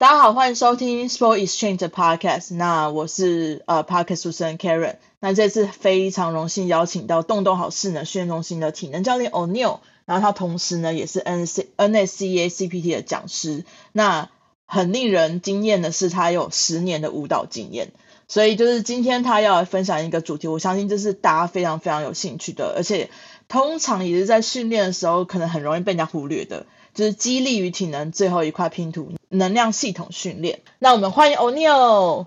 [0.00, 2.54] 大家好，欢迎收听 Sport Exchange 的 Podcast。
[2.54, 4.96] 那我是呃 Podcast 主持人 Karen。
[5.20, 13.66] 那这次非常荣幸邀请到动动好势能训练中心的体能教练 O'Neal，然后他同时呢也是 NC NSCA CPT 的讲师。
[13.92, 14.30] 那
[14.64, 17.92] 很令人惊艳的是，他有十年的舞蹈经验。
[18.26, 23.10] 所以就是今天他要来分享一个主题，我相信这是大家非常非常有兴趣的，而且
[23.48, 26.64] 通常也是在训练的时候可能很容易被人家忽略的。
[27.00, 30.60] 就是激励与体能最后一块拼图，能量系统训练。
[30.78, 32.26] 那我们欢迎 O'Neal。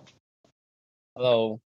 [1.14, 1.70] Hello，Hello。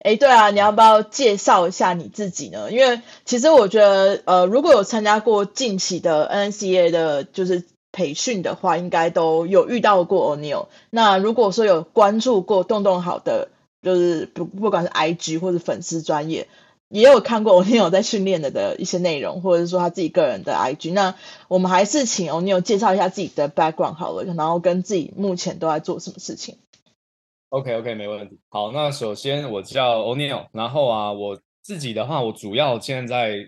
[0.00, 2.70] 哎，对啊，你要不要介绍一下你自己呢？
[2.70, 10.66] 因为其实我觉得，呃，如果有参加过近期的 NSCA 的，就是培训的话，应该都有遇到过 O'Neal。
[10.90, 13.48] 那如果说有关注过动动好的，
[13.82, 16.48] 就是不不管是 IG 或者粉丝专页。
[16.88, 20.92] 也有看过 o'neil 在训练的的一些内容，或者是说他自己个人的 IG。
[20.92, 21.14] 那
[21.48, 26.56] 我们还是请 o'neil 介绍一下自己的 background 好了，然后跟自己目前都在做什么事情。
[27.50, 28.38] OK OK，没问题。
[28.48, 33.38] 好，那首先我叫 o'neil 然后啊，我自己的话，我主要现在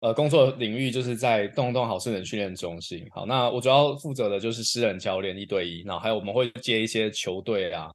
[0.00, 3.06] 呃工作领域就是在动动好势能训练中心。
[3.10, 7.90] 好，那我主要负责的就是私人教练一对一，然后还有我们会接一些球队啊。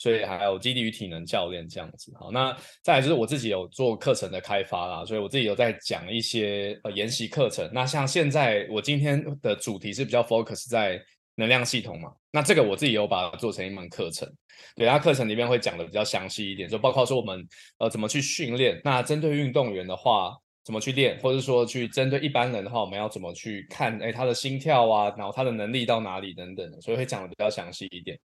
[0.00, 7.70] 所以还有基地与体能教练这样子，好，那再来就是我自己有做课程的开发啦，所以我自己有在讲一些呃研习课程。
[7.70, 10.98] 那像现在我今天的主题是比较 focus 在
[11.34, 14.26] 能量系统嘛，那这个我自己有把它做成一门课程，
[14.74, 20.34] 对，它课程里面会讲的比较详细一点，就包括说我们呃怎么去训练，那针对运动员的话
[20.64, 28.18] 怎么去练，或者说去针对一般人的话，我们要怎么去看，诶，他的心跳啊，然后他的能力到哪里等等，所以会讲的比较详细一点。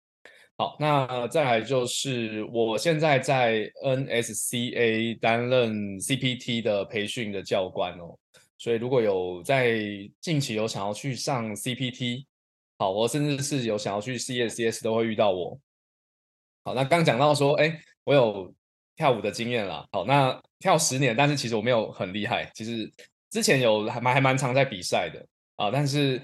[0.56, 8.16] 好，那再来就是我现在在 NSCA 担任 CPT 的培训的教官哦，
[8.60, 9.80] 所以如果有在
[10.22, 12.26] 近期有想要去上 CPT，
[12.78, 15.60] 好，我甚至是有想要去 CSCS 都会遇到我。
[16.64, 18.54] 好，那刚讲到说，哎，我有
[18.96, 19.84] 跳舞的经验啦。
[19.92, 22.90] 好，那跳十年，但是其实我没有很厉害，其实
[23.32, 25.26] 之前有还蛮还蛮常在比赛的
[25.56, 26.22] 啊，但是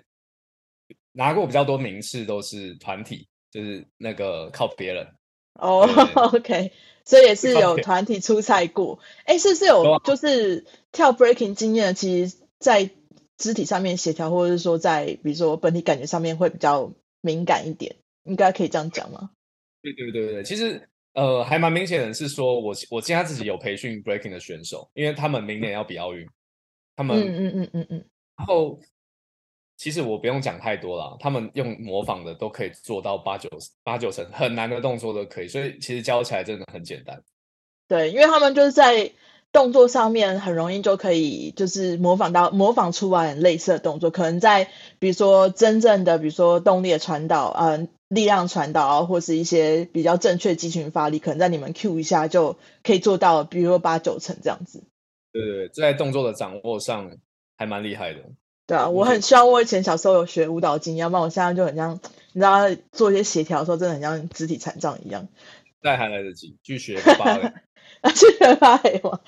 [1.14, 3.28] 拿过比较多名次都是团体。
[3.52, 5.08] 就是那个靠别人
[5.54, 5.82] 哦、
[6.16, 6.72] oh,，OK，
[7.04, 9.00] 所以也是有团体出赛过。
[9.26, 11.96] 哎，是不是有就是跳 breaking 经验？
[11.96, 12.90] 其实，在
[13.38, 19.32] 肢体上面协调，或者是说在比如说本体感觉上面会比较敏感一点，应该可以这样讲吗？
[19.82, 26.26] 对对对对，其实呃还蛮明显的是说，我我现在自己有培训 breaking 的选手，因为他们明年要比奥运，
[26.96, 28.06] 他们嗯嗯嗯嗯嗯，
[28.38, 28.80] 然后。
[29.80, 33.50] 其实我不用讲太多了，他们用模仿的都可以做到八九
[33.82, 37.24] 八九成，很难的动作都可以，所以其实教起来真的很简单。
[37.88, 39.14] 对，因为他们就是在
[39.54, 44.68] 动作上面很容易就可以就是模仿到模仿出来很类似的动作，可能在
[45.00, 54.84] 比如说真正的比如说动力的传导，嗯、呃，力量传导啊，或是一些比较正确肌群发力，可能在你们 Q 一下就可以做到，比如说八九成这样子。
[55.32, 57.10] 对对对，在动作的掌握上
[57.56, 58.20] 还蛮厉害的。
[58.70, 62.00] 对啊，我很希望我以前小时候有学舞蹈经验，要不然我现在就很像，
[62.34, 65.28] 你知道，做一些协调的时候，真的很像肢体残障一样。
[65.82, 67.52] 那还来得及，去学芭蕾。
[68.14, 69.22] 去学芭蕾吗？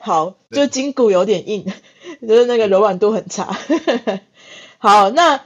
[0.00, 1.66] 好，就筋骨有点硬，
[2.26, 3.54] 就是那个柔软度很差。
[4.78, 5.42] 好，那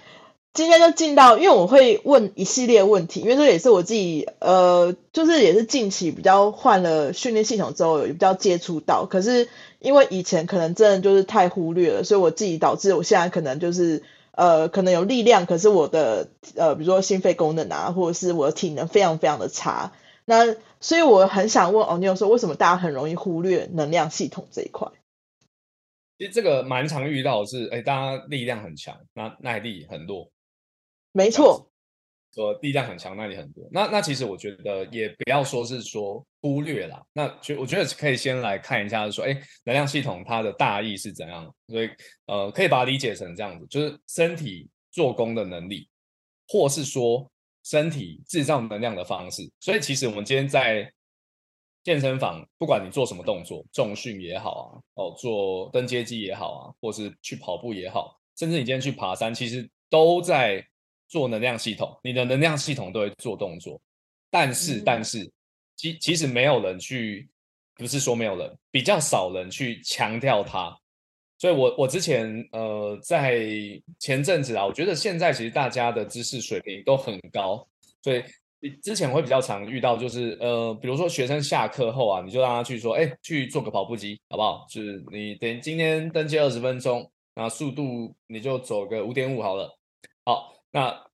[0.54, 9.48] 今天就进到，因为我会问一系列问题，因为这也是我自己，呃，就是也是近期比较换了训练系统之后，有比较接触到，可是。
[9.80, 14.02] 因为以前可能真的就是太忽略了，所以我自己导致我现在可能就是
[14.32, 19.92] 呃，可能有力量，可是我的呃，比如说心肺功能啊，或者是我的体能非常非常的差。
[20.24, 24.88] 那所以我很想问 O'Neal 说，为什么大家很容易忽略能量系统这一块？
[26.18, 30.30] 其实这个蛮常遇到的是，哎，大家力量很强，那耐力很弱。
[31.12, 31.66] 没错。
[32.32, 33.66] 说力量很强，耐力很弱。
[33.72, 37.06] 那那其实我觉得也不要说是说忽略了。
[37.12, 39.32] 那就我觉得可以先来看一下，说哎，
[39.64, 41.54] 能量系统它的大意是怎样？
[41.68, 41.90] 所以
[42.26, 45.88] 呃，可以把它理解成这样子，就是身体做工的能力，
[46.48, 47.30] 或是说
[47.62, 49.50] 身体制造能量的方式。
[49.60, 50.92] 所以其实我们今天在
[51.84, 60.66] 健身房，不管你做什么动作，重训也好啊，哦，做登阶机也好啊，或是去跑步也好，甚至你今天去爬山，其实都在。
[61.10, 63.82] 做能量系统，你的能量系统都会做动作，
[64.30, 65.28] 但是、嗯、但是，
[65.80, 67.26] 其其实没有人去，
[67.74, 70.76] 不是说没有人，比较少人去强调它。
[71.38, 73.48] 所以我我之前呃在
[73.98, 77.66] 前阵子啊，我觉得现在其实大家的知识水平都很高，
[78.02, 78.22] 所以
[78.82, 84.66] 之前会比较常遇到就是呃，比如说学生下课后啊，你就让他去说，哎，去做个跑步机好不好？
[84.68, 89.78] 就是你等今天登记二十分钟，那速度你就走个五点五好了，
[90.26, 90.52] 好。
[90.72, 91.09] 那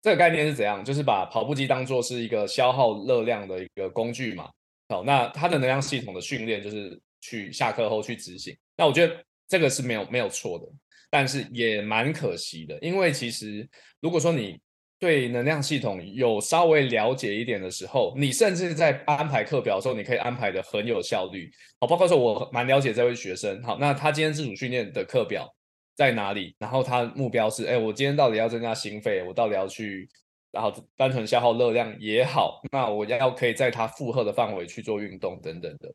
[0.00, 0.84] 这个概念是怎样？
[0.84, 4.48] 就是把跑步机当做是一个消耗热量的一个工具嘛。
[4.88, 8.56] 好，那它的能量系统的训练就是去下课后去执行。
[8.76, 9.16] 那我觉得
[9.48, 10.66] 这个是没有没有错的，
[11.10, 13.68] 但是也蛮可惜的，因为其实
[14.00, 14.58] 如果说你
[14.98, 21.50] 对能量系统有稍微了解一点的时候，你甚至在安排课表的时候，你可以安排的很有效率。
[21.80, 25.52] 好，包括说我蛮了解这位学生，好，那他今天自主训练的课表
[25.98, 26.54] 在哪里？
[26.60, 30.08] 然后他目标是，哎，我今天到底要增加心肺，我到底要去，
[30.52, 35.92] 然后单纯消耗热量也好，那我要可以在他负荷的范围去做运动等等的。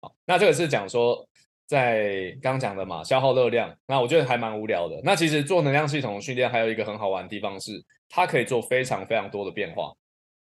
[0.00, 1.24] 好，那这个是讲说
[1.64, 3.72] 在刚讲的嘛，消耗热量。
[3.86, 5.00] 那我觉得还蛮无聊的。
[5.04, 9.94] 那其实做能量系统的训练还有一个很好玩的地方是，它可以做非常非常多的变化。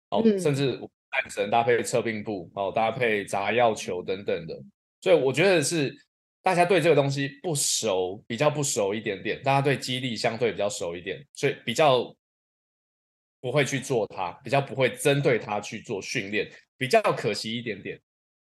[0.09, 0.71] 好，嗯、甚至
[1.12, 4.59] 单身搭配侧并步，哦，搭配砸药球等等的。
[5.00, 5.95] 所以我觉得是。
[6.50, 9.40] 大家对这个东西不熟，比较不熟一点点。
[9.44, 12.16] 大家对肌力相对比较熟一点，所以比较
[13.40, 18.00] 不会去做它，比较不会针对它去做训练，比较可惜一点点。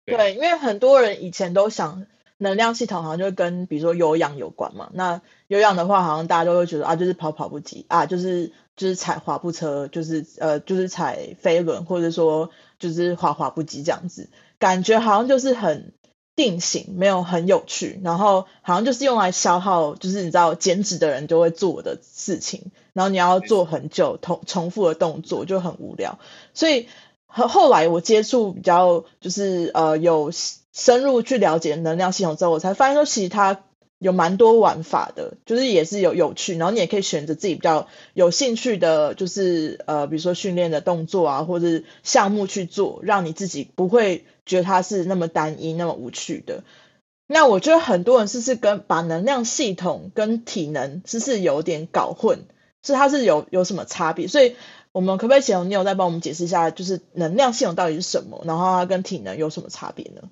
[0.04, 2.04] 对，对，因为很多人以前都想
[2.36, 4.90] 能量系统好像就跟比如说有氧有关嘛。
[4.92, 12.50] 那有氧的话，好像大家都会觉得啊，就是跑跑步机啊，就是就是踩滑步车，就是呃就是踩飞轮，或者说
[12.80, 15.94] 就是滑滑步机这样子，感觉好像就是很。
[16.36, 26.18] 定型没有很有趣，然后好像就是用来消耗，就是你知道减脂的人就会做的事情，然后你要做很久同重复的动作就很无聊，
[26.54, 26.88] 所以
[27.26, 30.32] 后后来我接触比较就是呃有
[30.72, 33.60] 深入去了解能量系统之后，我才发现说其实它。
[34.00, 46.64] 有蛮多玩法的，就是也是有有趣，然后你也可以选择自己比较有兴趣的，就是呃，比如说训练的动作啊，或者是项目去做，让你自己不会觉得它是那么单一、那么无趣的。
[47.26, 52.46] 那我觉得很多人是是跟把能量系统跟体能是是有点搞混，
[52.82, 54.28] 是它是有有什么差别？
[54.28, 54.56] 所以
[54.92, 60.30] 我们可不可以请 Neil 再帮我们解释一下，就是能量系统到底是什么，然后它跟体能有什么差别呢？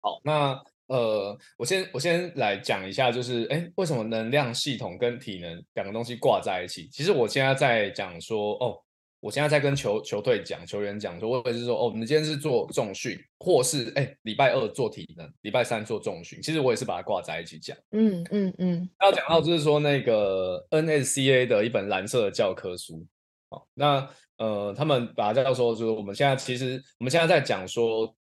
[0.00, 0.62] 好，那。
[0.90, 6.88] 呃，我先我先来讲一下，就是哎，为什么能量系统跟体能两个东西挂在一起？
[6.90, 8.82] 其实我现在在讲说，哦，
[9.20, 16.40] 我现在在跟球球队讲，球员讲说，或者是说，哦，我们今天是做重训，或是哎，礼拜二做体能，礼拜三做重训。
[16.42, 17.76] 其实我也是把它挂在一起讲。
[17.92, 18.90] 嗯嗯嗯。
[19.00, 23.06] 要讲到就是说那个 NSCA 的一本蓝色的教科书，
[23.48, 24.08] 好，那
[24.38, 28.14] 呃，他们把它叫做，就是我们现在其实我们现在在讲说。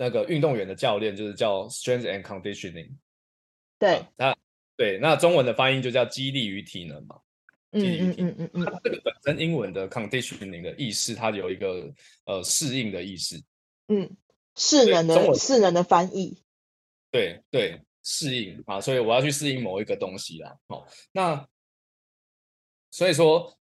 [0.00, 2.88] 那个运动员的教练就是叫 strength and conditioning，
[3.80, 4.32] 对，那
[4.76, 7.16] 对，那中文的翻译就叫激励与体能嘛。
[7.72, 11.92] 嗯嗯嗯嗯嗯，这个本身英文的 conditioning 的意思，它有一个
[12.24, 13.42] 呃适应的意思。
[13.88, 14.16] 嗯，
[14.56, 16.42] 适人的适人的翻译。
[17.10, 20.56] 对对，适应啊，所以我要去适应某一个东西啦。
[20.68, 21.46] 哦，那
[22.90, 23.58] 所以说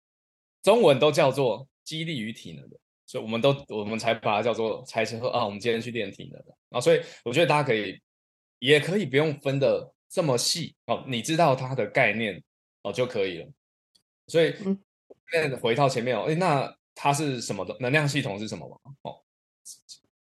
[0.62, 2.76] 中文都叫做激励与体能的。
[3.04, 6.81] 所以我们都，我们才把它叫做才说啊，我们今天去练体能的啊。
[6.81, 8.00] 所以我觉得大家可以，
[8.58, 12.43] 也可以不用分的这么细哦，你知道它的概念
[12.82, 13.52] 哦就可以了。
[14.32, 17.76] 所以，嗯，回到前面哦，诶，那它是什么的？
[17.81, 18.76] 能量系统是什么吗？
[19.02, 19.17] 哦，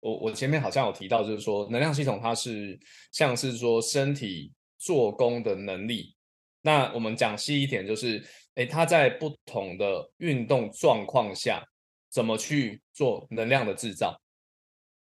[0.00, 2.80] 我我前面好像有提到，就是说能量系统它是
[3.12, 6.14] 像是说身体做工的能力。
[6.62, 8.24] 那我们讲细一点，就是
[8.54, 11.62] 诶，它在不同的运动状况下。
[12.12, 14.20] 怎么去做能量的制造？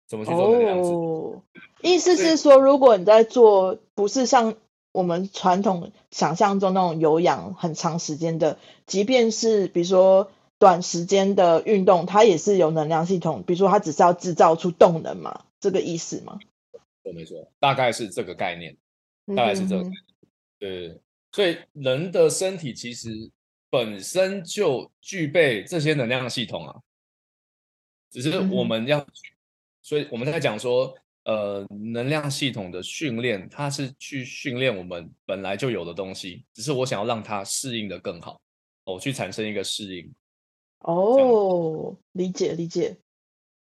[0.08, 0.96] 怎么去做能量制造？
[0.96, 1.44] 哦，
[1.84, 4.56] 意思是说，如果你在做不是像
[4.96, 13.44] 我们传统想象中那种有氧很长时间的，即便是比如说短时间的运动，它也是有能量系统。
[13.46, 16.40] 比如说，它只是要制造出动能嘛，这个意思吗？
[17.04, 18.76] 我没错，大概是这个概念，
[19.36, 20.00] 大概是这个概念。
[20.00, 20.02] 嗯、
[20.58, 23.10] 对，所以人的身体其实
[23.70, 26.80] 本身就具备这些能量系统啊。
[28.10, 29.06] 只是我们要，
[29.82, 30.96] 所以我们在讲说，
[31.26, 38.40] 呃，能量系统的训练，它是去训练我们本来就有的东西，只是我想要让它适应的更好，
[38.86, 40.14] 哦，去产生一个适应。
[40.82, 42.96] 哦，理解理解，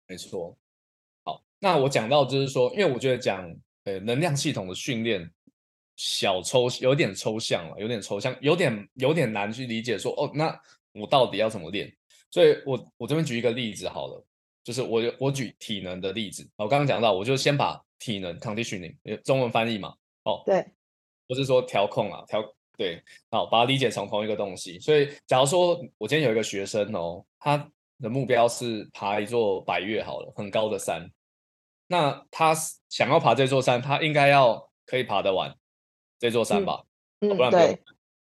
[0.06, 0.54] 没错。
[1.25, 3.50] 好，那我讲到就是说，因为我觉得讲，
[3.85, 5.33] 呃，能量系统的训练，
[5.97, 10.54] 小抽有点抽象了，有点抽象，有点有点难去理解说，哦，那
[10.92, 11.90] 我到底要怎么练？
[12.30, 14.26] 所以我我这边举一个例子好了。
[14.64, 19.94] 就是我我举体能的例子，我刚刚讲到，我就先把体能 conditioning 中文翻译嘛，
[20.25, 20.64] 哦，对，
[21.28, 22.42] 不是说调控啊，调
[22.76, 24.80] 对，好，把它理解成同一个东西。
[24.80, 31.09] 所以，假如说我今天有一个学生哦，他的目标是爬一座百岳好了，很高的山，
[31.87, 32.54] 那他
[32.88, 35.54] 想要爬这座山，他应该要可以爬得完
[36.18, 36.83] 这座山吧？
[37.21, 37.78] 嗯，不然不用，对，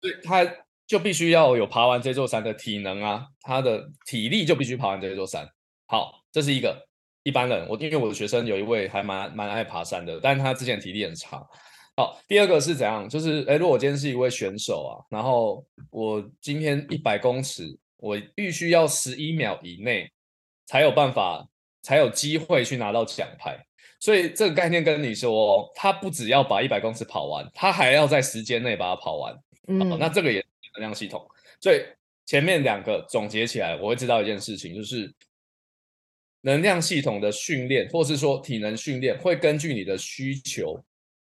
[0.01, 5.47] 所以他就必须要有爬完这座山的体能啊，他的体力就必须爬完这座山。
[5.87, 6.87] 好，这是一个
[7.23, 7.67] 一般人。
[7.69, 11.47] 我因为我的学生有一位还蛮蛮爱爬山的，但是他之前体力很差。
[11.97, 13.07] 好，第二个是怎样？
[13.09, 20.11] 就是诶，如果我今天是一位选手啊，然后我今天一百公尺，我必须要十一秒以内
[20.65, 21.47] 才有办法，
[21.83, 23.63] 才有机会去拿到奖牌。
[24.01, 29.39] 所以这个概念跟你说，他不只要把一百公尺跑完，他还要在时间内把它跑完。
[29.69, 31.25] 嗯，那这个也能量系统。
[31.61, 31.81] 所以
[32.27, 35.13] 前面两个总结起来，我会知道一件事情，就是
[36.43, 40.79] 能量系统的训练，或是说体能训练，会根据你的需求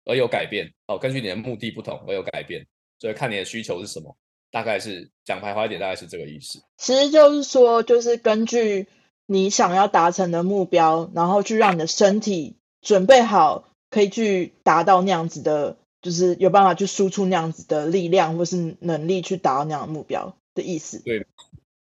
[0.05, 0.71] 而有改变。
[0.85, 2.65] 哦，根据你的目的不同而有改变。
[2.99, 4.15] 所以看你的需求是什么，
[4.51, 6.61] 大概是讲白话一点，大概是这个意思。
[6.77, 8.87] 其实就是说，就是根据。
[9.29, 21.03] 你想要达成的目标，然后去让你的身体准备好，可以去达到那样子的，就是有办法去输出那样子的力量或是能力去达到那样的目标的意思。
[21.03, 21.25] 对，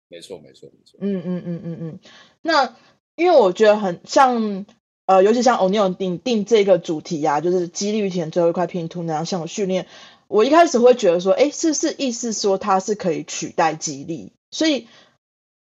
[0.06, 0.98] 没错，没错，没错。
[1.00, 1.98] 嗯嗯嗯嗯嗯。
[2.42, 2.76] 那
[3.16, 4.66] 因为我觉得很像，
[5.06, 9.86] 呃，尤其像 O'Neil 定定这个主题啊，就是肌力与体能最后一块拼图那样像我训练，
[10.28, 14.32] 我一开始会觉得说，哎，是不是意思说它是可以取代肌力？
[14.50, 14.86] 所以。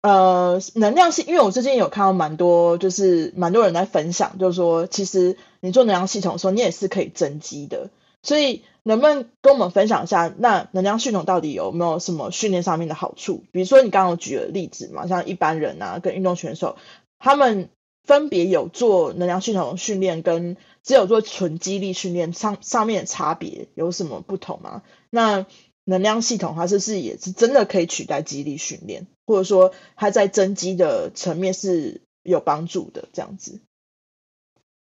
[0.06, 7.88] 呃，能量系，因为我最近有看到蛮多，就是蛮多人在分享，就是说，其实你做能量系统的时候，你也是可以增肌的。
[8.22, 13.44] 所以，能不能跟我们分享一下，那能量系统到底有没有什么训练上面的好处？
[13.50, 16.76] 比如说，你刚刚举的例子嘛，像一般人啊，跟运动选手，
[17.24, 17.70] 他们
[18.02, 24.82] 分别有做能量系统训练，跟只有做纯肌力训练上上面的差别有什么不同吗？
[25.08, 25.46] 那
[25.84, 29.06] 能量系统它是不是也是真的可以取代肌力训练？
[29.24, 33.62] 或者说，它在增肌的层面是有帮助的，这样子。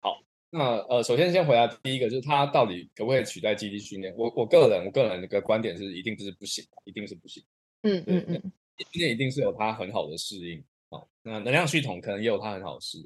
[0.01, 0.17] 好，
[0.49, 4.13] 那呃，首先先回答第一个，就是它到底可不可以取代肌力训练？
[4.17, 7.41] 我我个人我个人的一个观点是，一定是不行，一定是不行。
[7.83, 8.51] 嗯嗯嗯，
[8.91, 10.61] 训练一定是有它很好的适应
[10.93, 11.01] 啊。
[11.21, 12.97] 那能量系统可能也有它很好的事，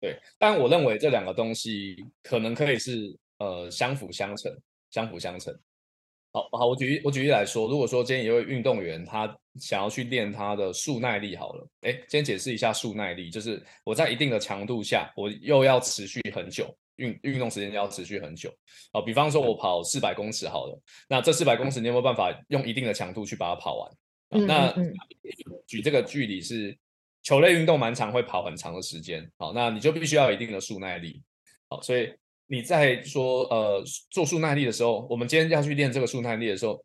[0.00, 0.16] 对。
[0.38, 4.50] 但我认为这两个东西可能可以是呃相辅相成，
[4.90, 5.54] 相辅相成。
[6.32, 18.52] 好好，我举我举例来说，如果说今天一位运动员他想要去练他的速耐力，好了，哎，先解释一下速耐力，就是我在一定的强度下，我又要持续很久，运运动时间要持续很久。
[18.92, 23.92] 好，比方说我跑四百公尺好了，那这四百公尺你有没有办法用一定的强度去把它跑完？
[24.30, 24.74] 嗯、那
[25.68, 26.76] 举这个距离是
[27.24, 31.20] 球类运动蛮长会跑很长的时间，好，那你就必须要有一定的速耐力，
[31.68, 32.14] 好，所以。
[32.46, 36.84] 你在说呃做速耐力的时候，我们今天要去练这个速耐力的时候，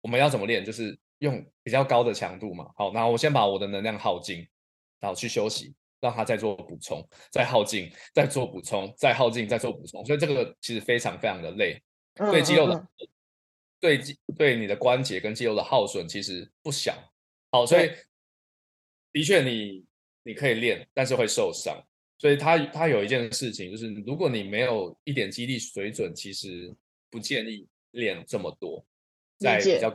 [0.00, 0.64] 我们要怎么练？
[0.64, 2.70] 就是用比较高的强度嘛。
[2.74, 4.48] 好，那我先把我的能量耗尽，
[4.98, 10.02] 然后去休息，让它再做补充，再耗尽，再做补充，再耗尽，再做补充。
[10.06, 11.78] 所以这个其实非常非常的累，
[12.14, 13.08] 对肌肉的，嗯嗯嗯
[13.78, 16.94] 对肌对你的关节跟肌肉的耗损其实不小。
[17.50, 17.90] 好，所以
[19.14, 19.82] 的确你
[20.24, 21.80] 你可以练，但是会受伤。
[22.18, 26.74] 所以他他有一件事情，就是如果你没有一点肌力水准，其实
[27.10, 28.84] 不建议练这么多，
[29.38, 29.94] 在比较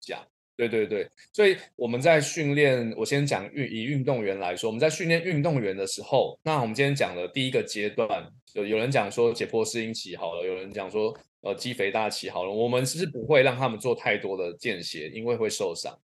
[0.00, 1.06] 讲，对对对。
[1.32, 8.08] 所以我们在训练，我先讲运以运动员来说，我们在训练运动员的时候，那我们今天讲的第一个阶段，
[8.54, 15.98] 有有人讲说解剖适应期好了，有人讲说呃肌肥大期好了，我们是不会让他们做太多的间歇，因为会受伤。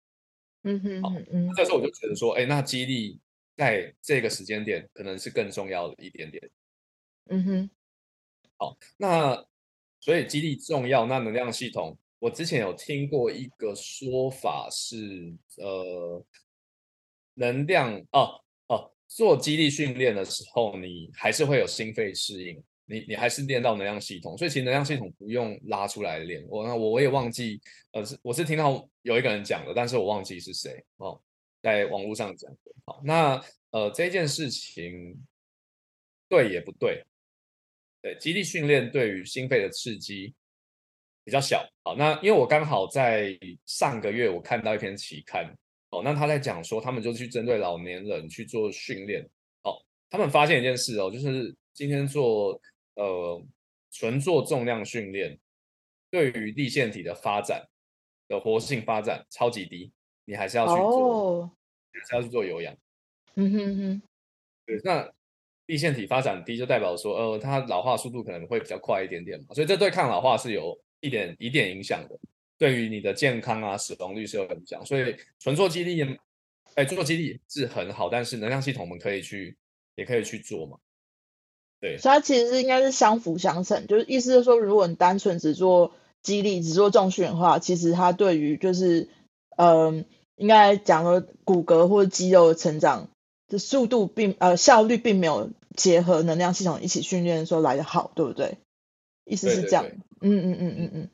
[0.64, 3.20] 嗯哼，嗯嗯，这时候我就觉得说，哎，那激励。
[3.58, 6.50] 在这个时间点，可能是更重要的一点点。
[7.30, 7.70] 嗯哼，
[8.58, 9.46] 好，那
[10.00, 16.26] 所以激励重要，那能量系统，我之前有听过一个说法是，呃，
[17.36, 26.46] 能量哦哦，做激励训练的时候，你还是会有心肺适应，你你还是练到能量系统，所以其实能量系统不用拉出来练。
[26.50, 27.62] 我那我我也忘记，
[27.94, 31.20] 呃，是我是听到有一个人讲的，但是我忘记是谁哦。
[31.64, 32.52] 在网络上讲，
[32.86, 35.16] 好，那呃这件事情
[36.28, 37.06] 对也不对，
[38.02, 40.34] 对，肌力训练对于心肺的刺激
[41.24, 45.56] 比较小，好，那因为我刚好在上个月我看到一篇期刊，
[45.92, 49.22] 哦，那他在讲说他们就去针对老年人去做训练，
[49.62, 49.78] 哦，
[50.10, 52.60] 他们发现一件事哦，就是今天做
[52.96, 53.44] 呃
[53.92, 55.40] 纯做重量训练，
[56.10, 57.68] 对于粒线体的发展
[58.28, 59.92] 的活性发展超级低。
[60.26, 61.50] 你还是要去做，oh.
[61.92, 62.78] 还是要去做有氧。
[63.36, 64.02] 嗯哼哼，
[64.66, 65.12] 对，那
[65.66, 72.18] 立线体发展低，就代表说，呃，它老化速度可能会比较快一点点嘛，所以这对抗老化是有一点一点影响的，
[72.58, 74.86] 对于你的健康啊、死亡率是有影响。
[74.86, 76.18] 所以纯做肌力，
[76.76, 79.58] 哎，做肌力是很好，但是能量系统我们可以去，
[79.96, 80.78] 也可以去做嘛。
[81.82, 89.10] 对，所以它其实是应该是相辅相成，就是意思是说，如果你单纯只做肌力、只做重训的话，其实它对于就是。
[89.58, 90.06] 呃，
[90.38, 93.10] 应该讲说骨骼或者肌肉的成长
[93.48, 98.58] 的速度并呃效率并没有结合能量系统一起训练的时候来的好，对不对？
[99.26, 99.86] 意思是这样，
[100.22, 101.10] 嗯嗯嗯嗯嗯。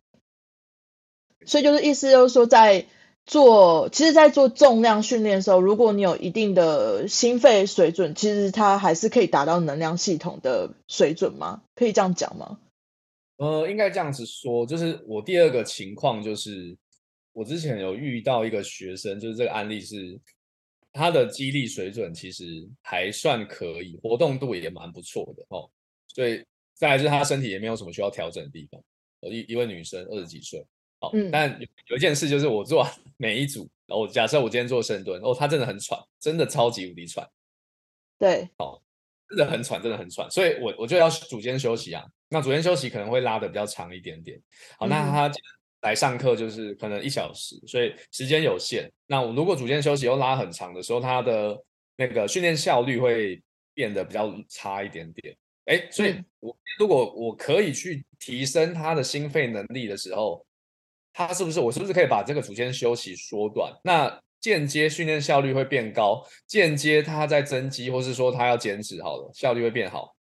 [1.46, 2.86] 所以就是意思就是说，在
[3.28, 11.62] 做其实，在做重量训练的时候，如果你有一定的心肺水准，其实它还是可以达到能量系统的水准吗？
[11.76, 12.58] 可以这样讲吗？
[13.36, 16.76] 呃，应该这样子说，就是我第二个情况就是，
[17.34, 20.18] 我之前有遇到一个学生，就是这个案例是
[20.94, 25.70] 他的肌力水准其实还算可以，活动度也蛮不错的哦。
[26.08, 26.44] 所以
[26.74, 28.82] 再来就是他身体也没有什么需要调整的地方。
[29.30, 30.66] 一一位女生二十几岁。
[31.00, 32.88] 好，嗯，但有有一件事就是我做
[33.18, 37.28] 每一组，然后假设我今天做深蹲，哦，他真的很喘，真的超级无敌喘，
[38.18, 38.82] 对，哦，
[39.30, 42.04] 真的很喘，真的很喘，所以我我就要组间休息啊。
[42.30, 44.42] 那组间休息可能会拉的比较长一点点。
[44.80, 45.32] 好，那他
[45.82, 48.92] 来上课就是可能一小时，所以时间有限。
[49.06, 51.56] 那我如果组间休息又拉很长的时候，他的
[51.96, 53.40] 那个训练效率会
[53.76, 55.38] 变得比较差一点点。
[55.66, 60.44] 哎，所以我如果我可以去提升他的心肺能力的时候。
[61.18, 63.74] 他是不是我是不是可以把这个组间休息缩短？
[63.84, 70.16] 那间接训练效率会变高，间接他在增肌，或是说他要减脂，好了，效率会变好。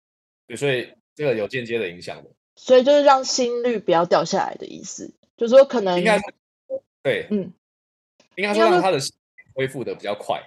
[0.48, 2.30] 对，所以这个有间接的影响的。
[2.56, 6.18] 所以就是让心率不要掉下来的意思，就是说可能应该
[7.04, 7.52] 对，嗯，
[8.36, 8.98] 应该说让他的
[9.54, 10.42] 恢复的比较快。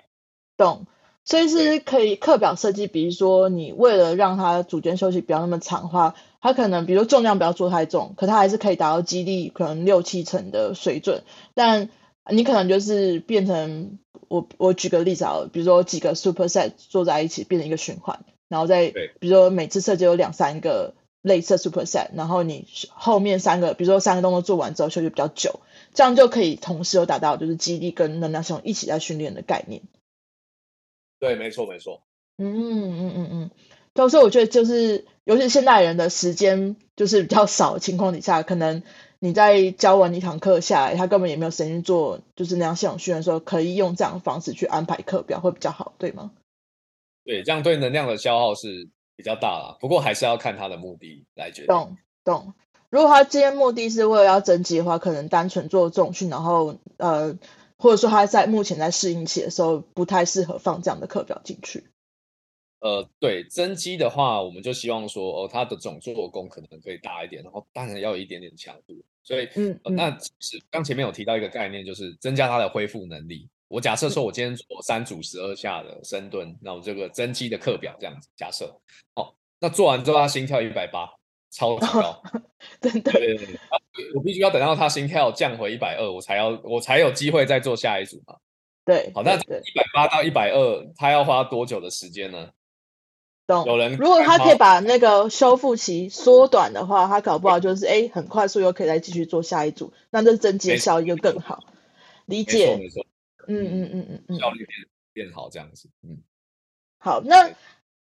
[0.56, 0.86] 懂。
[1.24, 11.22] 所以是可以课表设计，比如说你为了让他组间休息不要那么长的话，他可能比如重量不要做太重，可它还是可以达到肌力可能六七成的水准。
[11.54, 11.90] 但
[12.30, 25.60] 你可能就是变成我我举个例子啊，比如说几个 superset 做在一起变成一个循环，然后再比如说每次设计有两三个类似 superset，然后你后面三个比如说三个动作做完之后休息比较久，
[25.94, 29.82] 这样就可以同时有达到就是肌力跟能量系统一起在训练的概念。
[31.18, 32.02] 对，没错，没错。
[32.36, 33.50] 嗯嗯嗯
[33.94, 38.82] 嗯，所以我觉得就是，尤其是现代人的时间就是比较少的情况底下，可能
[39.18, 46.30] 你在教完一堂课下来，他根本也没有时间做，就是那样系统训练的时候，可以用这样的方式去安排课表会比较好，对吗？
[47.24, 49.76] 对，这样对能量的消耗是比较大了。
[49.80, 51.66] 不过还是要看他的目的来决定。
[51.66, 52.54] 懂懂。
[52.88, 57.38] 如果他今天目的是为了要增肌的话，可能单纯做重训，然后呃。
[57.80, 61.84] 或者说他在目前在适应期的时候，不太适合放这样的课表进去。
[62.80, 68.94] 呃，对，增肌的话，我们就希望说，哦，它的总做工可能可以大一点，然后当然要有一点点强度。
[69.22, 73.48] 所以，嗯，呃、那是刚前面有提到一个概念，就是增加它的恢复能力。
[73.68, 78.74] 我假设说我今天做三组十二下的深蹲，那我这个增肌的课表这样子假设，
[79.14, 81.08] 哦，那做完之后他心跳一百八。
[81.50, 82.22] 超级高，
[82.78, 83.10] 真的。
[83.10, 83.58] 对对对，
[84.14, 88.36] 我必须要等到他心跳降回一百二，我才要我才有机会再做下一组嘛。
[88.84, 92.50] 对，好，那一百八到一百二，他要花多久的时间呢？
[93.48, 93.66] 懂。
[93.66, 101.64] 有人如果他可以把那个修复期缩短的话，他搞不好就是哎，很快速又可以再继续做下一组，那这增肌的效益就更好。
[102.26, 103.04] 理解，没错。
[103.48, 105.88] 嗯嗯嗯嗯嗯，效率变变好这样子。
[106.04, 106.18] 嗯，
[106.98, 107.50] 好，那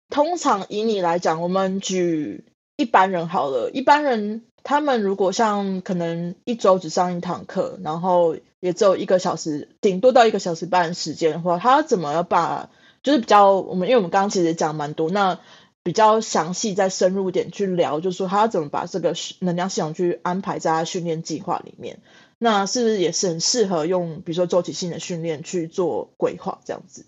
[0.08, 2.44] 通常以你来讲，我们举。
[2.80, 12.70] 一般人好了，一般人他们如果像可能一周只上一堂课，然后也只有一个小时，顶多到一个小时半时间的话，他怎么要把
[13.08, 15.40] 就是比较我们，因为我们刚刚其实讲蛮多，那
[15.82, 22.02] 比较详细再深入一点去聊，就是说他要怎么把这个能量系统去安排在他训练计划里面，
[22.36, 27.06] 那是不是也是很适合用比如说周期性的训练去做规划这样子？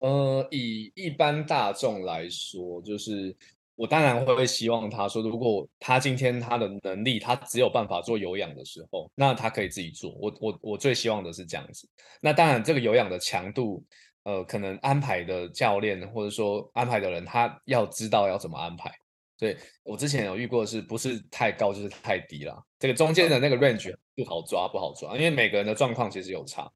[0.00, 3.34] 呃，以一般大众来说，就是。
[3.80, 10.10] 我当然会希望他说，如果他今天他的能力，他只有办法做有氧的时候，那他可以自己做。
[10.20, 11.88] 我我我最希望的是这样子。
[12.20, 13.84] 那当然，这个有氧的强度，
[14.24, 18.92] 呃，可能安排的教练或者说安排的人，他要知道要怎么安排。
[19.38, 22.60] 所以我之前有遇过的是，不是太高就是太低了。
[22.78, 26.68] 这个中间的那个 range 不好抓，不好抓，因为每个人的状况其实有差。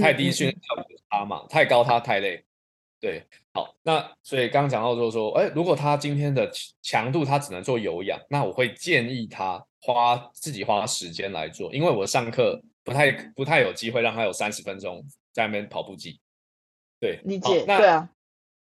[0.00, 2.42] 太低训练效果差嘛，太高他太累。
[2.98, 16.21] 对，好，那所以刚刚讲到就是说，哎，如果他今天的强度他只能做有氧，那我会建议他花自己花时间来做，因为我上课不太不太有机会让他有三十分钟在那边跑步机。
[17.02, 18.08] 对，理解，那对啊。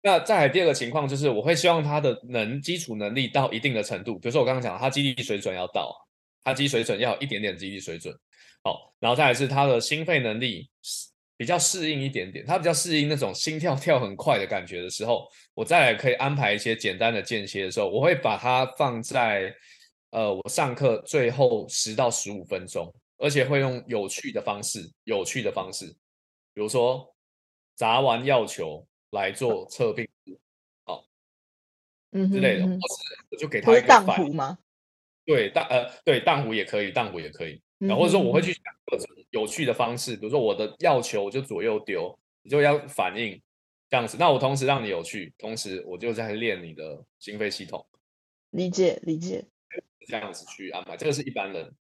[0.03, 5.95] 那再来第二个情况就是，我会希望他的能基础能力到一定的程度，比如说我刚刚讲他肌力水准要到，
[6.43, 8.13] 他肌水准要有一点点肌力水准，
[8.65, 10.69] 好，然后再来是他的心肺能力。
[11.37, 19.53] 比较适应一点点，他比较适应那种心跳 跳很快的感觉的时候，我再来可以安排一些简单的间歇的时候，我会把它放在
[20.11, 25.87] 呃我上课最后十到十五分钟，而且会用有趣的方式，有趣的方式，
[26.55, 27.05] 比如说
[27.75, 30.09] 砸完药球来做测病
[30.85, 31.05] 好，
[32.13, 32.79] 嗯之类的，或是
[33.31, 34.59] 我就给他一个荡壶吗？
[35.25, 43.41] 对，荡呃对，荡壶也可以，荡壶也可以，然后或者说我会去想各种有趣的方式，比如说我的药球我就左右丢，你就要反应。
[43.91, 47.87] 这样子，那我同时让你有趣，同时我就在练你的心肺系统。
[48.51, 49.45] 理解理解，
[50.09, 51.73] 这样子去安排，这个是一般人。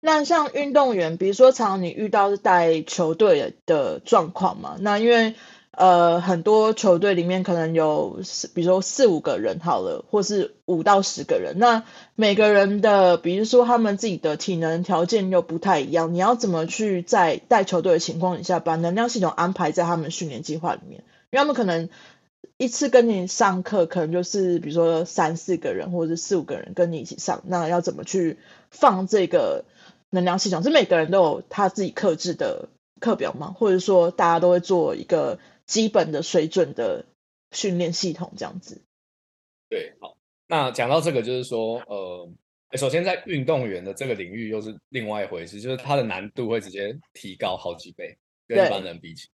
[0.00, 4.76] 那像运动员，比如说常常你遇到是带球队的状况嘛？
[4.80, 5.34] 那因为
[5.72, 8.20] 呃很多球队里面可能有
[8.54, 11.82] 比如说四五个人好了，或是五到十个人，那
[12.14, 21.02] 每个人的比如说他们自己的体能条件又不太一样，你要怎么去在带球队的情况下，把能量系统安排在他们训练计划里面？
[21.30, 21.88] 因为他们可能
[22.56, 28.38] 一次跟你上课，可能就是比如说三四个人或者是四五个人跟你一起上，那要怎么去
[28.70, 29.64] 放这个
[30.10, 30.62] 能量系统？
[30.62, 32.68] 是每个人都有他自己克制的
[33.00, 33.52] 课表吗？
[33.52, 37.04] 或者说大家都会做一个基本的水准的
[37.52, 38.82] 训练系统这样子？
[39.68, 40.16] 对，好，
[40.46, 42.30] 那讲到这个，就是说，呃，
[42.76, 48.16] 首先在运动员的这个领域又是另外一回事，就是它的难度会直接提高好几倍，
[48.46, 49.28] 跟一般人比起。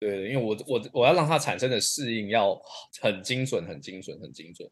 [0.00, 2.60] 对，因为我我我要让它产生的适应要
[3.00, 4.70] 很精准、很精准、很精准，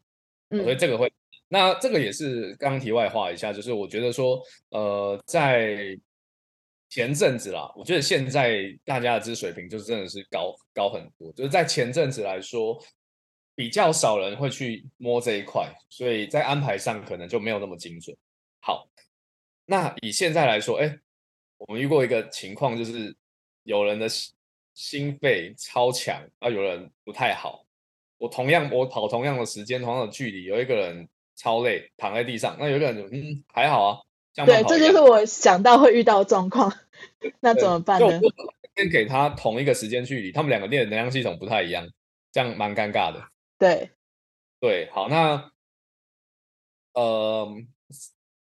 [0.49, 1.11] 嗯，所以这个会，
[1.47, 5.97] 那这个也是刚题外话一下，就是我觉得说，呃，在
[6.89, 12.77] 前阵子啦，我觉得现在大家的知识水平就是真的是高高很多，就是在前阵子来说，
[13.55, 18.15] 比较少人会去摸这一块，所以在安排上可能就没有那么精准。
[18.61, 18.87] 好，
[19.65, 20.97] 那以现在来说，哎，
[21.57, 23.15] 我们遇过一个情况，就是
[23.63, 24.07] 有人的。
[24.77, 27.65] 心肺超强啊，有人不太好。
[28.19, 32.57] 我同样我跑同样的时间，同样的距离，有一个人超累，躺在地上。
[32.59, 33.99] 那有一个人就嗯还好啊。
[34.45, 36.71] 对，这就是我想到会遇到的状况。
[37.39, 38.19] 那怎么办呢？
[38.75, 41.87] 先给他同一个时间距离，他们两个练的能量系统不太一样，
[42.31, 43.23] 这样蛮尴尬的。
[43.57, 43.89] 对
[44.59, 45.51] 对，好，那
[46.93, 47.47] 呃，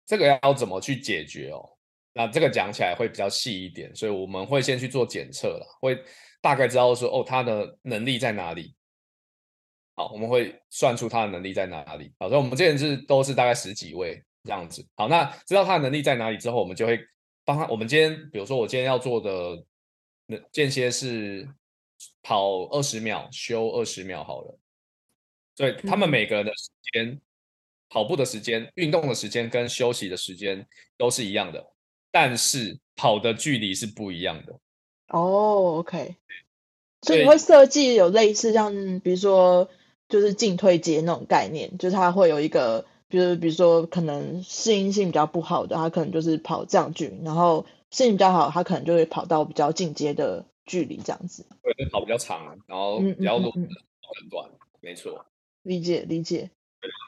[0.04, 1.76] 这个要怎么去解决哦？
[2.12, 5.96] 那这个讲起来会比较细一点，所以我们会先去做检测了，会
[6.40, 8.74] 大概知道说哦，他的能力在哪里。
[9.94, 12.12] 好，我们会算出他的能力在哪里。
[12.18, 14.84] 好，所以我们这边是都是大概十几位这样子。
[14.96, 17.00] 好，那知道他的能力在哪里之后，我们就会
[17.44, 17.66] 帮他。
[17.68, 19.64] 我们今天比如说我今天要做的
[20.26, 21.48] 那间歇是
[22.22, 24.58] 跑二十秒，休二十秒好了。
[25.56, 27.20] 所以他们每个人的时间、嗯、
[27.88, 31.64] 跑步的时间、运动的时间跟休息的时间都是一样的。
[32.10, 34.52] 但是跑的距离是不一样的
[35.08, 35.18] 哦、
[35.78, 36.14] oh，OK，
[37.02, 39.68] 所以你会设计有类似像比如说
[40.08, 51.46] 就是进退阶那种概念，就是它会有一个，就是比如说可能适应性比较不好的，它可能就是跑这样距离，然后适应比较好，它可能就会跑到比较进阶的距离这样子。
[51.62, 53.68] 对，跑比较长，然后比较短，嗯嗯
[54.32, 55.26] 嗯、没错。
[55.62, 56.50] 理解理解，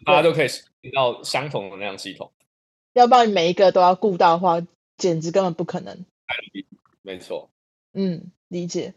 [0.04, 0.48] 大家都可以
[0.80, 2.30] 听到相同的那样系统。
[2.94, 4.66] 要不然每一个都要顾到的话。
[4.98, 6.06] 简直根本不可能，
[7.02, 7.50] 没错，
[7.92, 8.94] 嗯，理解。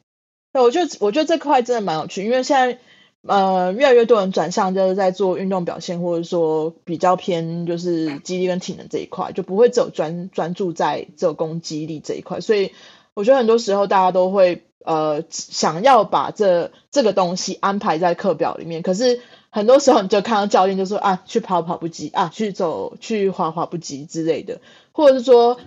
[0.54, 2.80] 那我觉得，我觉得这块真的蛮有趣，因为现在
[3.28, 12.40] 呃，越来越多人转向就是在做运动表现，或者说比较偏就是肌力跟体能这一块，就不会只有专专注在这种攻击力这一块。
[12.40, 12.72] 所以
[13.14, 25.60] 我觉得很多时候大家都会呃想要把这这个东西安排在课表里面，可是很多时候你就看到教练就说啊，去跑跑步机啊，去走去滑滑步机之类的，或者是说。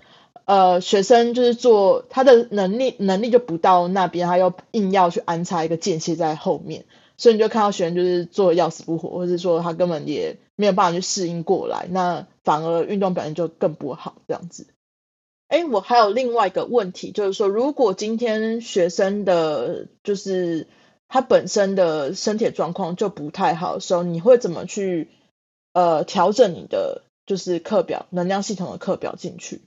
[0.44, 6.84] 呃，学生就是做他的能力能力就不到那边，他又硬要去安插一个间歇在后面，
[7.22, 14.66] 所以你就看到学生就是做的要死不活，或者是说他根本也没有办法去适应过来，那反而运动表现就更不好这样子。
[15.46, 20.66] 哎，我还有另外一个问题，就是说如果今天学生的就是
[21.06, 25.06] 他本身的身体状况就不太好的时候，你会怎么去
[25.74, 29.60] 呃调整你的就是课表能量系统的课表进去？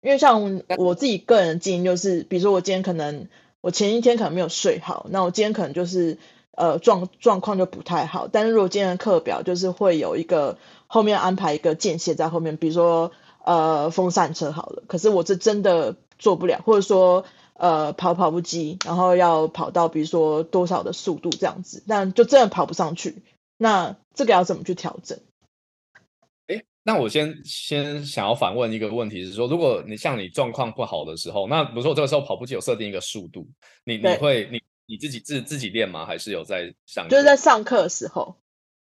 [0.00, 3.26] 因为像我自己个人的经验就是，比如说我今天可能
[3.60, 6.18] 我前一天可能没有睡好，那我今天可能就是
[6.56, 8.28] 呃状状况就不太好。
[8.28, 13.12] 但是如果今天的课表就是会有一个后面安排一个间歇在后面，比如说
[13.44, 23.22] 呃风扇车好了，可是我这真的做不了，或者说呃跑跑步机，然后要跑到比如说多少的速度这样子，但就真的跑不上去，
[23.58, 25.18] 那这个要怎么去调整？
[26.86, 33.46] 那我先先想要反问一个问题是说，如果你像你状况不好的时候，那比如说我这个时候跑步机有设定一个速度，
[33.84, 36.06] 你你会你你自己自自己练吗？
[36.06, 37.08] 还是有在上？
[37.08, 38.36] 就是在上课的时候。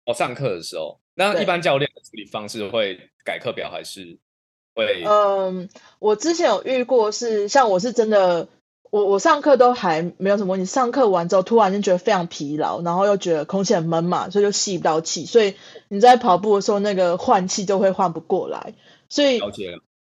[0.06, 4.20] 哦，上课的时候，那一般教练的处理方式会改课表还是？
[4.76, 8.50] 会，嗯，我之前有遇过是，像我是真的，
[8.90, 15.54] 我我上课都还没有什么问题，上课完之后突然间觉得非常疲劳，然后又觉得空气很闷嘛，所以就吸不到气，所以
[15.90, 18.74] 你在跑步的时候那个换气就会换不过来，
[19.10, 19.40] 所以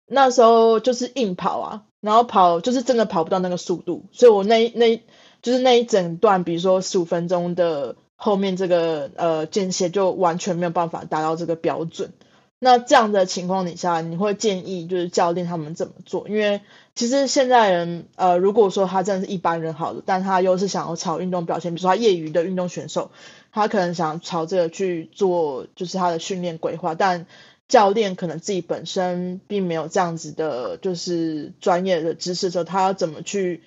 [0.07, 5.03] 那时候就是硬跑啊，然后跑就是真的跑不到那个速度，所以我那那
[5.43, 12.13] 就是那一整段，比如说十五分钟的后面这个呃间歇就完全没有办法达到这个标准。
[12.61, 16.29] 那这样的情况底下，你会建议就是教练他们怎么做？
[16.29, 16.61] 因为
[16.97, 23.13] 其实现在人，呃，如果说他真的是一般人好了，但他又是想要朝运动表现，比如说他业余的运动选手，
[23.53, 27.27] 他可能想朝这个去做，就是他的训练规划，但
[27.69, 33.63] 教练可能自己本身并没有这样子的，就是专业的知识的时候，他要怎么去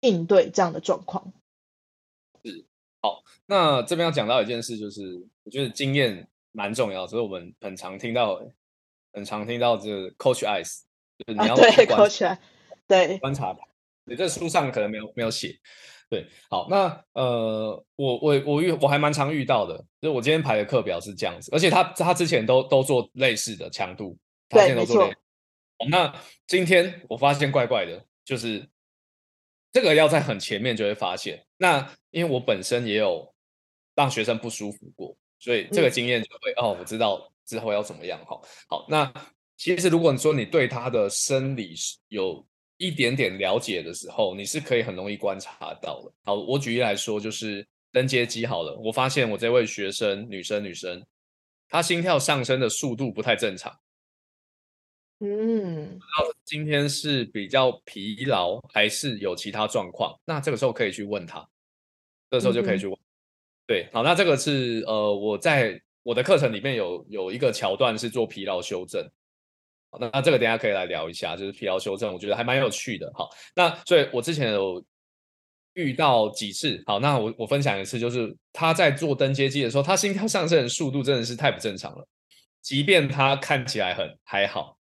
[0.00, 1.32] 应对这样的状况？
[2.44, 2.64] 是，
[3.02, 6.26] 好，那这边要讲到一件事，就是我觉得经验。
[6.52, 8.42] 蛮重要，所以我们很常听到，
[9.12, 10.80] 很常听到这个 Coach eyes，
[11.16, 12.36] 就是你要对 Coach，
[12.88, 13.56] 对观察，
[14.02, 15.56] 你这书上可能没有没有写，
[16.08, 25.16] 对，好，那呃，我我我遇我还蛮常遇到的，就是我今天排的课表是这样子，而且他他之前都都做类似的强度，他现在都做类似，
[25.88, 26.12] 那
[26.48, 28.68] 今天我发现怪怪的，就是
[29.72, 33.32] 这个要在很前面就会发现，那因为我本身也有
[33.94, 35.16] 让学生不舒服过。
[35.38, 38.38] 所以这个经验就会、嗯、哦，我知道之后要怎么样哈。
[38.68, 39.10] 好，那
[39.56, 41.74] 其实如果你说你对他的生理
[42.08, 46.12] 有一点点了解的时候，你是可以很容易观察到的。
[46.24, 51.02] 好，我举例来说，就是登阶机好了，我发现我这位学生女生女生，
[51.70, 53.74] 她心跳上升的速度不太正常。
[55.20, 55.98] 嗯，
[56.44, 60.18] 今天是比较疲劳还是有其他状况？
[60.24, 61.46] 那这个时候可以去问他，
[62.30, 62.94] 这个时候就可以去问。
[62.94, 63.06] 嗯
[63.66, 69.00] 对，好，那这个是呃，我在我的课程里面有有一个桥段是做疲劳修正，
[69.92, 73.08] 好，那那这个等下可以来聊一下，就是疲劳修正，我觉得还蛮有趣的。
[73.14, 74.84] 好，那所以我之前有
[75.74, 82.04] 遇到几次，好，那我我分享一次，就是他在做登阶机的时候，他心跳上升的速度真的是太不正常了，
[82.60, 84.76] 即便他看起来很还好，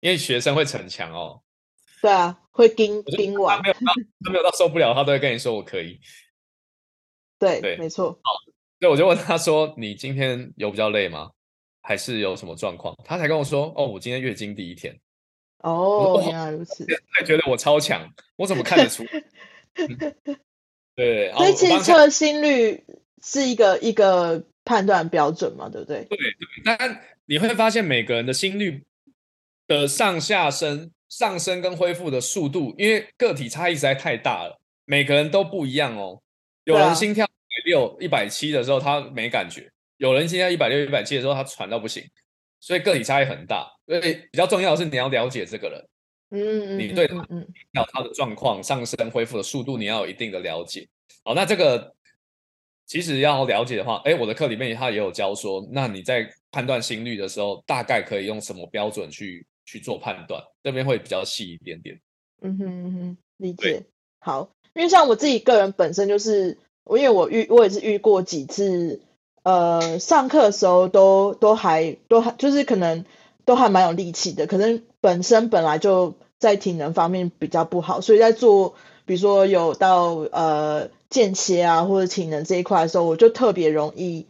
[0.00, 1.42] 因为学生会逞强哦，
[2.02, 3.80] 对啊，会盯盯完，他没有到
[4.24, 6.00] 他没有到受不了，他都会跟你说我可以。
[7.38, 8.12] 对对，没错。
[8.22, 8.32] 好，
[8.80, 11.30] 所以我就问他说：“你今天有比较累吗？
[11.82, 14.98] 还是有什么状况？”他才跟我说：“哦，我今天月经第一天。”
[15.64, 16.86] 哦，原来如此。
[17.12, 19.04] 他觉得我超强，我怎么看得出？
[19.74, 20.14] 嗯、
[20.96, 22.84] 对，所以其实测心率
[23.22, 26.04] 是一个一个判断标准嘛，对不对？
[26.04, 26.28] 对对，
[26.64, 28.84] 但你会发现每个人的心率
[29.70, 36.20] 的上下升、上升跟恢复的速度，因为个体差异实在太大了，每个人都不一样哦。
[36.64, 39.62] 有人心跳一百六、一百七的时候，他没感觉；
[39.98, 42.04] 有人心跳一百六、一百七的时候，他喘到不行。
[42.58, 43.70] 所以个体差异很大。
[43.86, 45.88] 所以比较重要的是，你要了解这个人，
[46.32, 47.24] 嗯，你对他
[47.92, 50.88] 他的状况、上升、恢复的速度，你要有一定的了解。
[51.24, 51.94] 好，那这个
[52.86, 60.42] 其实要了解的话，哎，我的课里面他也有教说，那你在判断心率的时候，大概可以用什么标准去去做判断？
[60.62, 62.00] 那边会比较细一点点。
[62.42, 63.84] 嗯哼嗯哼，理解。
[64.18, 64.50] 好。
[64.72, 69.00] 因为像我自己个人本身就是，我因为我遇我也是遇过几次，
[69.42, 73.04] 呃，上课的时候都都还都还就是可能
[73.44, 84.28] 都还蛮有力气的，可能本身本来就在体能方面比较不好，所以在做比如说有到呃间歇啊或者体能这一块的时候，我就特别容易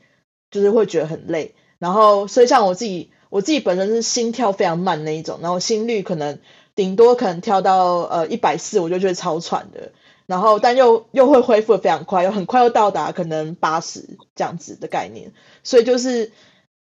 [0.50, 6.38] 就是会觉得很累，然后所以像我自己我自己本身是心跳非常慢那一种，然后心率可能
[6.74, 9.92] 顶多可能跳到呃一百四，我就觉得超喘的。
[10.26, 15.32] 然后，但又又会恢复的非常快，又很快又到达可能八十这样子的概念，
[15.64, 16.30] 所以就是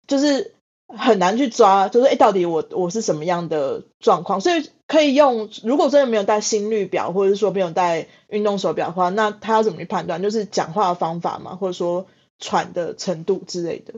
[0.07, 0.55] 就是
[0.87, 4.41] 很难去抓，就是哎，到底我我是什么样的状况？
[4.41, 10.23] 所以可以用，如果真的没有带心率表，或者是说没有带运动手表的话，那他要怎么去判断？
[10.23, 12.07] 就是讲话的方法嘛，或者说
[12.39, 13.93] 喘的程度之类的。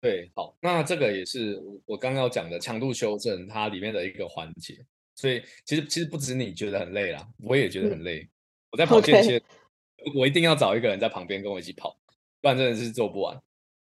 [0.00, 4.84] 对，好，那这个也是我刚刚要讲的强度修正它里面的一个环节。
[5.14, 8.20] 所以其实其实不止你觉得很累啦，我也觉得很累。
[8.20, 8.28] 嗯
[8.70, 10.18] 我在跑间歇，Okay.
[10.18, 11.98] 我一定要找一个人在旁边跟我一起跑，
[12.42, 13.34] 不然真的是做不完。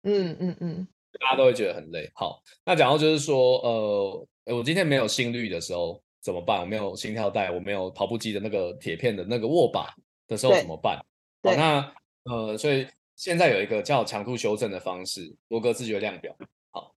[0.04, 0.88] 嗯嗯嗯，
[1.20, 2.10] 大家都会觉得很累。
[2.14, 6.60] 好，那讲到就是说，呃，我今天没有心率的时候怎么办？
[6.60, 9.94] 我没有心跳带，我没有跑步机的那个铁片的那个握把
[10.26, 10.96] 的时候怎么办？
[11.42, 11.92] 好，那
[12.24, 12.86] 呃，所以
[13.20, 16.34] 现在有一个叫强度修正的方式，罗格自觉量表。
[16.70, 16.96] 好，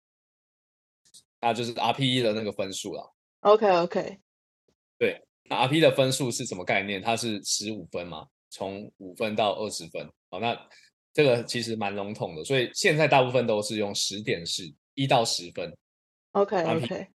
[1.41, 3.13] 那就是 RPE 的那个分数了。
[3.41, 4.21] OK OK，
[4.99, 5.21] 对。
[5.51, 7.03] 那，RPE 的分数是什么概念？
[7.03, 10.09] 它是十五分嘛，从五分到二十分。
[10.31, 10.57] 好，那
[11.13, 15.77] 这个其实蛮笼统的，所以现在大部分都是用十点式，一到十分。
[16.31, 17.09] OK OK。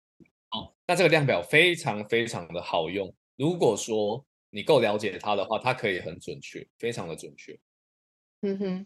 [0.50, 3.16] 好，那这个量表非常非常的好用。
[3.38, 7.58] 如果说你够了解它的话，它可以很准确，非常的准确。
[8.42, 8.86] 嗯哼，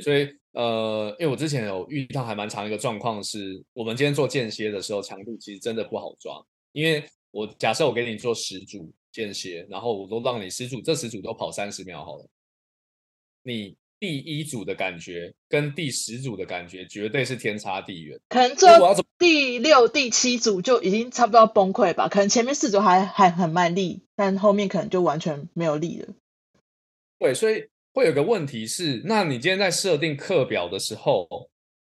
[0.00, 6.44] 所以呃，因为我之前有遇到还蛮长一个状况是，我们今天做间歇的时候，强度其实真的不好抓。
[6.72, 12.26] 因为我假设我给你做十组间歇，然后我都让你十组，这十组都跑三十秒好了，
[13.42, 13.76] 你。
[14.00, 18.68] 第一组的感觉跟第十组的感觉绝对是天差地远，可能做
[19.18, 22.08] 第六、第七组就已经差不多要崩溃吧。
[22.08, 26.12] 可能前面四组还还很卖力，但后面可能就完全没有力了。
[27.18, 31.48] 对，所以会有个问题是，那你今天在设定课表的时候，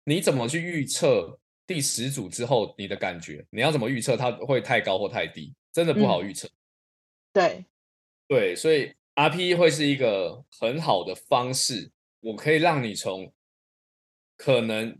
[0.03, 3.43] 你怎么去预测第十组之后你的感觉？
[3.49, 5.55] 你要怎么预测它会太高或太低？
[5.73, 6.47] 真的不好预测。
[6.47, 6.53] 嗯、
[7.33, 7.65] 对，
[8.27, 11.91] 对，所以 RPE 会是一个很好的方式。
[12.19, 13.33] 我可以让你从
[14.35, 14.95] 可能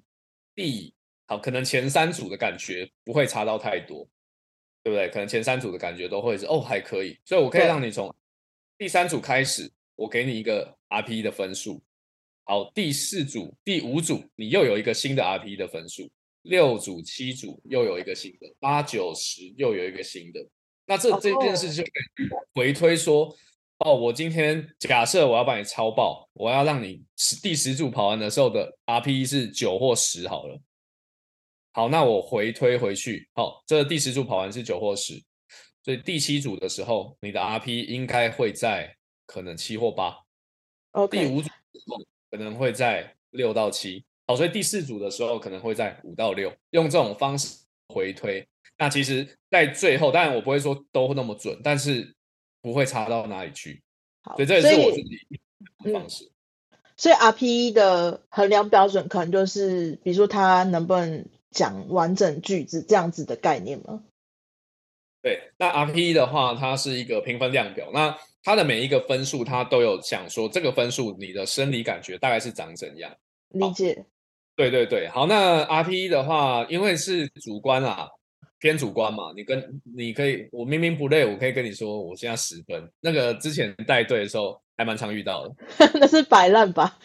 [0.55, 0.95] 第
[1.27, 4.09] 好，可能前三组的感觉不会差到太多，
[4.81, 5.07] 对不对？
[5.09, 8.15] 可能前三组的感觉都会是哦，还可以，所以我可以让你从
[8.79, 11.83] 第三组开始，我给你一个 RPE 的分数。
[12.45, 16.09] 好，第四组、第五组你又有一个新的 RPE 的分数，
[16.43, 20.39] 六组、七组又有一个新的，八九十又有一个新的。
[20.85, 21.83] 那这这件事就
[22.53, 23.35] 回推说。
[23.79, 30.59] 哦，我今天假设我要把你超爆，我要让你十第十组跑完的时候的 RPE 是九或十好了。
[31.73, 35.23] 好，那我回推回去，好，这第十组跑完是九或十，
[35.83, 38.96] 所以第七组的时候，你的 RPE 应该会在
[39.27, 40.17] 可能七或八。
[40.93, 41.09] Okay.
[41.09, 44.03] 第五组时候可能会在六到七。
[44.25, 46.51] 好，所以第四组的时候可能会在五到六。
[46.71, 47.63] 用这种方式
[47.93, 48.47] 回推，
[48.79, 52.15] 那其实在最后，当然我不会说都那么准，但是。
[52.59, 53.81] 不会差到哪里去，
[54.23, 55.19] 好，所以这也是我自己
[55.85, 56.29] 的方式。
[56.97, 64.03] 所以 RPE 的衡量标准可能就是，比如说它能不能讲完整句子这样子的概念吗？
[65.21, 73.15] 对，那 RPE 的话，它是一个评分量表，那它的每一个分数，他都有想说这个分数你的生理感觉大概是长怎样。
[73.49, 74.05] 理解。
[74.55, 78.09] 对对对，好，那 RPE 的话，因为是主观啊。
[78.59, 82.91] 偏主观嘛，你跟你可以，我明明不累，我可以跟你说，我现在十分。
[83.01, 85.55] 那个之前带队的时候还蛮常遇到的，
[85.93, 86.97] 那是摆烂吧？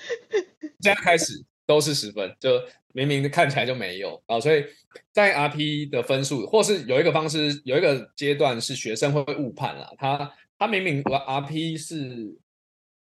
[0.81, 1.35] 现在开始
[1.66, 2.59] 都是十分，就
[2.95, 4.40] 明明看起来就没有啊。
[4.40, 4.64] 所以
[5.12, 9.95] 在 RP 的分数，或是有一个方式，有一个阶段是学生会误判了。
[9.99, 12.38] 他他明明我 RP 是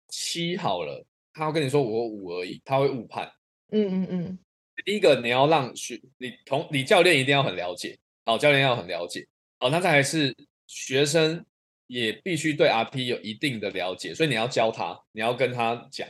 [0.08, 3.32] 七好了，他会跟你说我五而已，他会误判。
[3.72, 4.40] 嗯嗯嗯。
[4.84, 8.00] 第一个你要让学你同你教练一定要很了解。
[8.26, 9.28] 好，教练要很了解。
[9.60, 11.46] 好，那再来是学生
[11.86, 16.10] 也必须对 RP 有一定的了解，所以你要教他，你要跟他讲。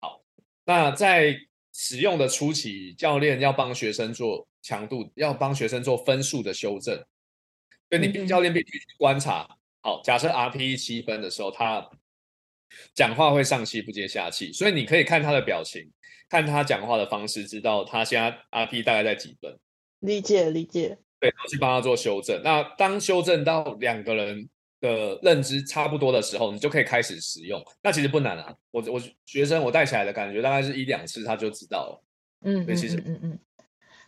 [0.00, 0.22] 好，
[0.66, 1.34] 那在
[1.72, 6.94] 使用的初期，教练要帮学生做强度，要帮学生做分数的修正。
[7.88, 9.56] 所以你教练必须去观察。
[9.82, 11.88] 好，假设 RP 七分的时候，他
[12.94, 15.90] 讲话会上气不接下气，所以你可以看他的表情，
[16.28, 19.58] 看他讲话的方式，知道他现在 RP 大概在几分。
[20.00, 20.98] 理解，理解。
[21.18, 22.42] 对，去帮他做修正。
[22.42, 24.48] 那当修正到两个人
[24.80, 27.62] 的认知差不多的时候，你就可以开始使用。
[27.82, 32.04] 那其实不难啊，我我学生我带起来的感觉大概是一两次他就知道了。
[32.42, 33.38] 嗯，对，其实嗯嗯嗯。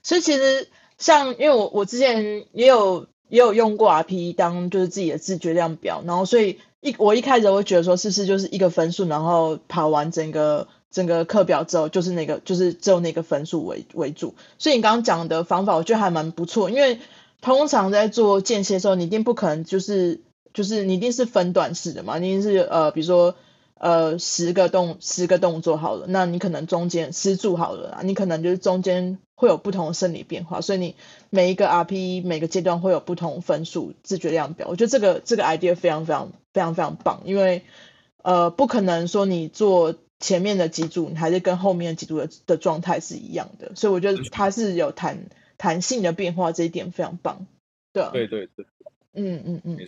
[0.02, 10.68] 所以其实像因为我我之前也有也有用过 RPE 当就是自己的自觉量表，然后所以一我一开始我会觉得说是不是就是一个分数，然后跑完整个。
[10.92, 17.00] 整个课表之后就是那个，就是只有那个分数为为主，所以你刚刚讲的方法我觉得还蛮不错，因为
[17.40, 20.20] 通常在做间歇的时候，你一定不可能就是
[20.52, 23.34] 就是你一定是分段式的嘛，你一定是呃比如说
[23.78, 30.94] 呃十个动十个动作好了，那你可能中间十组好了，你可能就是中间会有不同的生理变化，所以你
[31.28, 37.62] 每一个 RPE 每个阶段会有不同分数自觉量表，我觉得这个这个 idea 非常非常非常非常棒，因为
[38.22, 39.96] 呃不可能说你做。
[40.22, 45.26] 前面的几组你还是跟后面几组的的状态是一样的，所以我觉得它是有弹
[45.58, 47.44] 弹性的变化，这一点非常棒。
[47.92, 48.64] 对，对对对，
[49.14, 49.78] 嗯嗯嗯。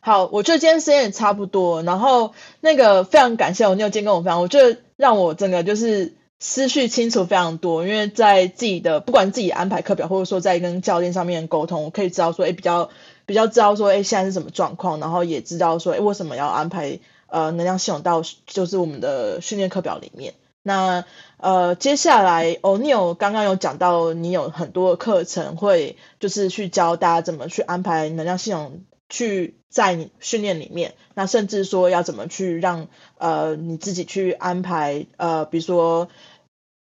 [0.00, 12.90] 好，我觉得今天时间也差不多，然后那个非常感谢我，你有今天跟我分享，我觉得让我整个就是思绪清楚非常多，因为在自己的不管自己安排课表，或者说在跟教练上面沟通，我可以知道说，哎，比较
[13.26, 16.98] 比较知道说，哎，现在是什么状况，然后也知道说，哎，为什么要安排。
[17.34, 20.34] 呃，能量系统到就是我们的训练课表里面。
[20.62, 21.06] 那
[21.38, 30.92] 呃，接下来哦，你有刚刚有讲到，你有很多课程会就是去教大家怎么去安排能量系统去在你训练里面。
[31.14, 36.10] 那甚至说要怎么去让呃你自己去安排呃，比如说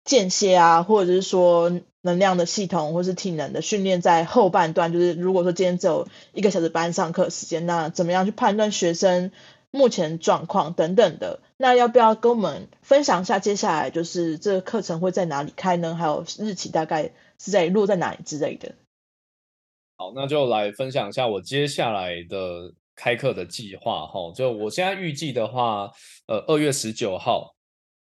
[0.10, 9.32] 间歇啊，或者是说能量的系统或是体能的训练在后半段，就是如果说今天只有一个小时班上课时间，那怎么样去判断学生
[9.70, 11.42] 目前状况等等的？
[11.58, 15.94] 那要不要跟我们分享一下接下来就是这个课程会在哪里开呢？
[15.94, 18.74] 还有日期大概是在落在哪里之类的？
[19.98, 24.34] 好，那就来分享一下我接下来的开课的计划哈。
[24.34, 25.92] 就我现在预计的话，
[26.26, 27.54] 呃，二月十九号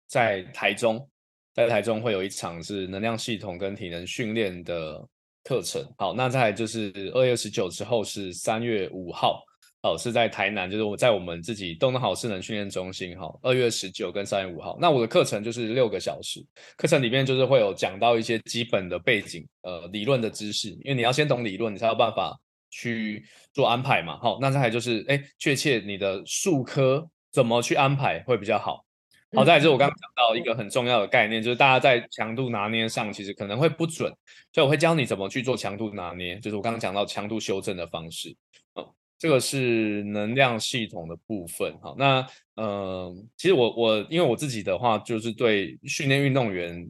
[0.09, 1.07] 在台中。
[1.55, 5.07] 在台中会有一场是能量系统跟体能训练的
[5.45, 5.85] 课程。
[5.99, 9.43] 好，那再来就是二月十九之后是三月五号，
[9.83, 13.19] 哦，是在台南，就是我在我们自己动能好智能训练中心。
[13.19, 16.41] 哈，二月十九跟三月五号，那我的课程就是六个小时，
[16.77, 22.39] 课程里面就是会有讲到一些基本的背景，呃，理论的知识，因为你要先懂理论，你才有办法
[22.71, 24.19] 去做安排嘛。
[24.21, 28.87] 好，那再来就是，哎，确切你的术科怎么去安排会比较好。
[29.35, 34.12] 好，再来就是我刚刚讲到一个很重要的概念，就是大家在强度拿捏上其实可能会不准，
[34.53, 38.37] 所以我会教你怎么去做强度拿捏，就是我刚刚讲到强度修正的方式。
[38.74, 41.74] 哦，这个是能量系统的部分。
[41.80, 42.20] 好，那
[42.57, 46.87] 嗯、呃，其实我我因为我自己的话，就是对训练运动员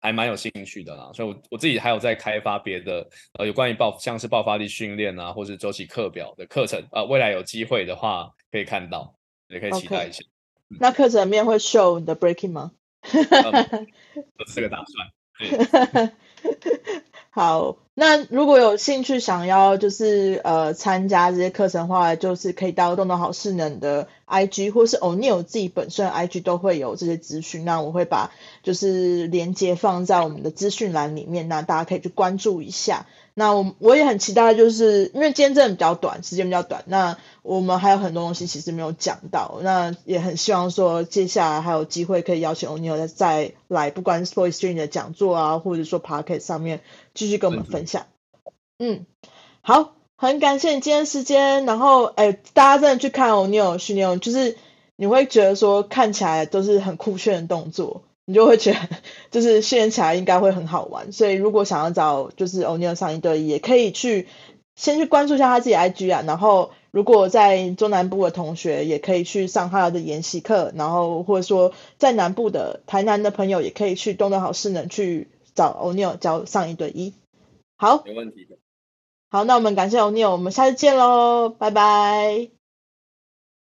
[0.00, 3.06] 还蛮有兴趣的啦，所以我我自己还有在开发别的
[3.38, 9.14] 呃有关于爆像是爆发力训练啊，或是周期课表的课程啊、呃，未来有机会的话可以看到，
[9.48, 10.22] 也可以期待一下。
[10.22, 10.35] Okay.
[10.68, 12.72] 那课程里面会 show 你的 breaking 吗？
[13.12, 13.20] 有
[14.54, 16.12] 这个打算。
[17.30, 27.64] 好，那如果有兴趣想要就是呃参加这些课程的话，就是可以到动动好势能的 IG 或是 O'Neil 自己本身的 IG 都会有这些资讯。
[27.64, 28.32] 那我会把
[28.62, 33.06] 就是连接放在我们的资讯栏里面，那大家可以去关注一下。
[33.38, 46.80] 那我我也很期待，就是因为今天真的比较短，时间比较短，那我们还有很多东西其实没有讲到，那也很希望说接下来还有机会可以邀请 O'Neil 再来，不管是 Voice Stream 的讲座啊，或者说 Podcast 上面
[47.12, 47.85] 继续跟我们分。
[48.78, 49.06] 嗯，
[49.62, 54.56] 好，很感谢你今天时间，然后哎，大家真的去看 O'Neil 训练，就是
[54.96, 58.02] 你会觉得说看起来都是很酷炫的动作。
[58.28, 58.78] 你就会觉得，
[59.30, 64.26] 就是训练起来应该会很好玩，所以如果想要找就是 O'Neil 上一对一，也可以去
[64.74, 66.24] 先去关注一下他自己 IG 啊。
[66.26, 70.72] 然后如果在中南部的同学，也可以去上他的研习课。
[70.74, 77.14] 然后或者说在南部的台南的朋友，也可以去东东好势能去找 O'Neil 教上一对一。
[77.76, 78.56] 好，没问题的。
[79.28, 82.55] 好，那我们感谢 O'Neil，我们下次见喽，拜拜。